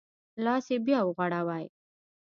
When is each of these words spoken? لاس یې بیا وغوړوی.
لاس 0.43 0.65
یې 0.71 0.77
بیا 0.85 0.99
وغوړوی. 1.03 1.65